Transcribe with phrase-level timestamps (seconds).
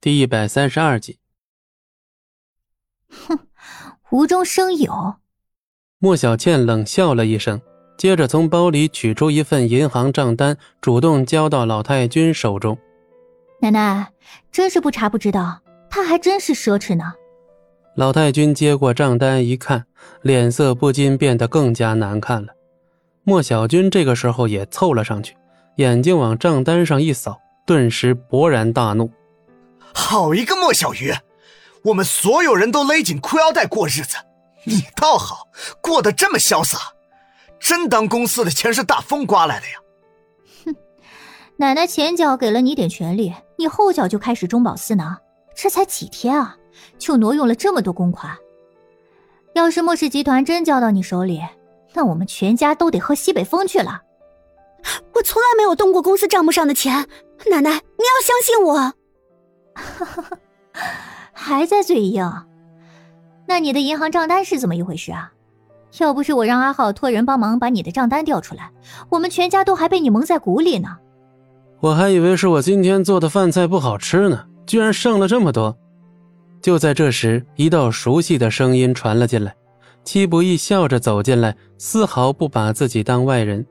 [0.00, 1.18] 第一百三十二集。
[3.08, 3.36] 哼，
[4.10, 5.16] 无中生有。
[5.98, 7.60] 莫小倩冷笑了一声，
[7.96, 12.78] 接着从包里取出一份银行账单，主动交到老太君手中。
[13.60, 14.12] 奶奶，
[14.52, 17.12] 真是不查不知道，他还真是奢侈呢。
[17.96, 19.84] 老太君接过账单一看，
[20.22, 22.52] 脸色不禁变得更加难看了。
[23.24, 25.36] 莫小军这个时候也凑了上去，
[25.74, 29.10] 眼睛往账单上一扫，顿时勃然大怒
[29.94, 31.14] ：“好一个莫小鱼！
[31.84, 34.16] 我们所有人都勒紧裤腰带过日子，
[34.64, 35.48] 你倒好，
[35.80, 36.78] 过得这么潇洒，
[37.60, 39.72] 真当公司的钱是大风刮来的呀？”
[40.66, 40.74] 哼，
[41.56, 45.16] 奶奶前脚给了你点权利，你后脚就开始中饱私囊，
[45.54, 46.56] 这才几天啊！
[46.98, 48.36] 就挪用了这么多公款。
[49.54, 51.42] 要是莫氏集团真交到你手里，
[51.94, 54.02] 那我们全家都得喝西北风去了。
[55.14, 57.08] 我从来没有动过公司账目上的钱，
[57.50, 58.94] 奶奶，你要相信我。
[61.32, 62.30] 还在嘴硬？
[63.46, 65.32] 那你的银行账单是怎么一回事啊？
[65.98, 68.70] 要不是我让阿浩托人帮忙把你的账单调出来，
[69.08, 70.98] 我们全家都还被你蒙在鼓里呢。
[71.80, 75.76] 我还以为是我今天做的饭菜不好吃呢，居然剩了这么多。
[76.60, 79.54] 就在这时，一道熟悉的声音传了进来。
[80.04, 83.64] 戚不义笑着走进来，丝毫不把自己当外人。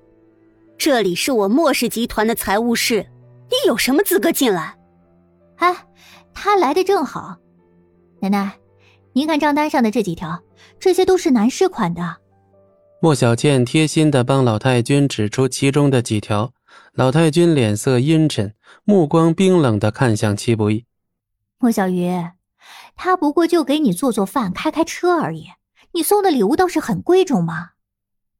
[0.77, 3.05] 这里是我莫氏集团的财务室，
[3.49, 4.75] 你有什么资格进来？
[5.58, 5.75] 哎，
[6.33, 7.38] 他来的正好。
[8.19, 8.58] 奶奶，
[9.13, 10.41] 您看账单上的这几条，
[10.80, 12.17] 这些都是男士款的。
[13.02, 16.53] 莫小倩贴心的帮老太君指出其中的几条。
[16.94, 20.86] 老太君脸色阴沉，目光冰冷的看向戚不义。
[21.59, 22.09] 莫小鱼。
[22.95, 25.52] 他不过就给你做做饭、开开车而已，
[25.94, 27.69] 你送的礼物倒是很贵重嘛。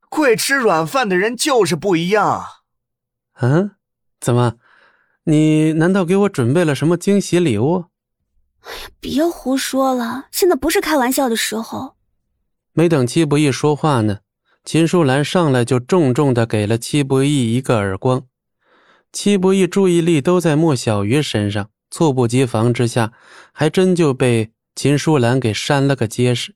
[0.10, 2.44] 会吃软饭的人就是不一样。
[3.40, 3.76] 嗯，
[4.20, 4.56] 怎么，
[5.30, 7.88] 你难道给我准备了什么惊喜礼物？
[8.62, 11.96] 哎呀，别胡说了，现在不是开玩笑的时候。
[12.72, 14.20] 没等戚不义说话呢，
[14.64, 18.24] 秦淑兰上来就重重的给了戚不义一个耳光。
[19.12, 21.70] 戚不义注意力都在莫小鱼身上。
[21.90, 23.14] 猝不及防之下，
[23.54, 26.54] 还真就被秦淑兰给扇了个结实。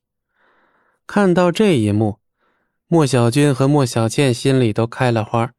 [1.06, 2.18] 看到这一幕，
[2.86, 5.52] 莫小军和莫小倩心里都开了花，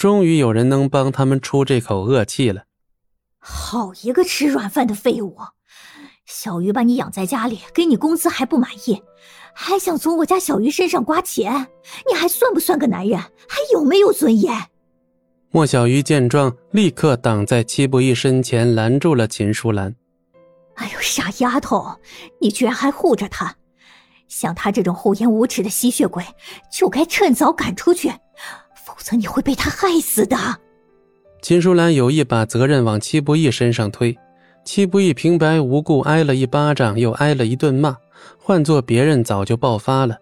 [0.00, 2.62] 终于有人能帮他们出这口恶气了。
[3.38, 5.36] 好一个吃软饭的废物！
[6.24, 9.02] 小鱼把你养在家里，给你工资还不满意，
[9.52, 11.66] 还想从我家小鱼身上刮钱，
[12.08, 13.20] 你还算不算个男人？
[13.20, 14.70] 还有没有尊严？
[15.50, 19.94] 莫小鱼见状，立刻挡在戚不义身前，拦住了秦淑兰。
[20.76, 22.00] “哎呦，傻丫头，
[22.40, 23.54] 你居然还护着他！
[24.28, 26.24] 像他这种厚颜无耻的吸血鬼，
[26.72, 28.10] 就该趁早赶出去，
[28.84, 30.36] 否则你会被他害死的。”
[31.42, 34.16] 秦淑兰有意把责任往戚不义身上推，
[34.64, 37.96] 戚不义平白无故挨了一巴掌，又挨了一顿骂，
[38.38, 40.18] 换做别人早就爆发了，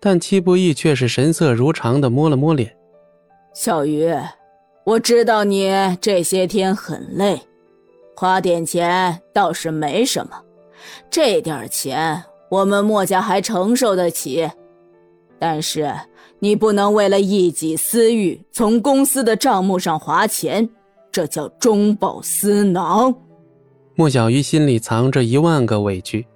[0.00, 2.74] 但戚不义却是神色如常的摸了摸脸，
[3.54, 4.10] 小鱼。
[4.84, 5.70] 我知道你
[6.00, 7.40] 这些天很累，
[8.16, 10.32] 花点钱倒是没什么，
[11.10, 14.50] 这点钱我们墨家还承受得起。
[15.38, 15.92] 但是
[16.42, 20.68] 你不能为了一己私欲从公司的账目上划钱，
[21.12, 23.14] 这叫中饱私囊。
[23.94, 26.26] 莫小鱼心里藏着一万个委屈，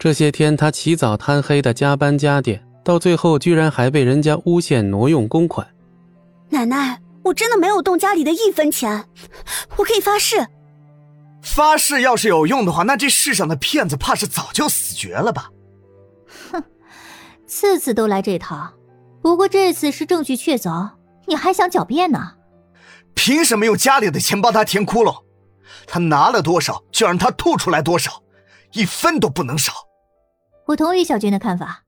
[0.00, 5.64] 这些天他起早贪黑的加班加点，到最后居然还被人家诬陷挪用公款。
[6.48, 7.00] 奶奶。
[7.22, 9.04] 我真的没有动家里的一分钱，
[9.76, 10.46] 我可以发誓。
[11.42, 15.50] 发誓要是有用的话，那这世上的骗子怕是早就死绝了吧？
[16.52, 16.62] 哼，
[17.44, 18.72] 次次都来这套，
[19.26, 20.88] 不过这次是证据确凿，
[21.26, 22.34] 你还想狡辩呢？
[23.12, 25.24] 凭什么用家里的钱帮他填窟窿？
[25.84, 28.22] 他拿了多少就让他吐出来多少，
[28.74, 29.72] 一分都不能少。
[30.66, 31.82] 我同意小军的看法，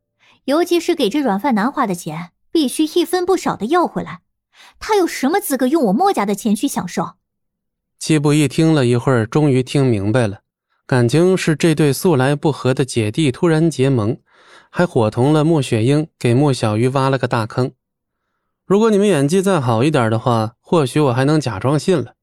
[0.47, 4.22] 尤其是给这软饭男花的钱，必须一分不少的要回来。
[4.81, 7.12] 他有什么资格用我莫家的钱去享受？
[8.00, 10.40] 戚不义听了一会儿，终于听明白了，
[10.88, 14.19] 感情是这对素来不和的姐弟突然结盟，
[14.70, 17.73] 还伙同了莫雪英给莫小鱼挖了个大坑。
[18.64, 22.14] 如果你们演技再好一点的话，或许我还能假装信了。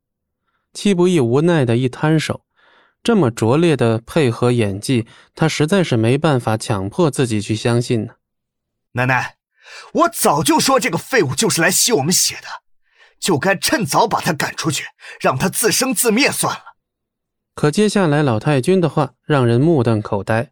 [0.74, 2.42] 戚不义无奈的一摊手，
[3.02, 8.14] 这么拙劣的配合演技，他实在是没办法强迫自己去相信呢。
[8.92, 9.38] 奶奶。
[9.94, 12.48] 我早就说这个废物就是来吸我们血的，
[13.20, 14.86] 就该趁早把他赶出去，
[15.20, 16.76] 让他自生自灭算了。
[17.56, 20.52] 可接下来老太君的话让人目瞪口呆。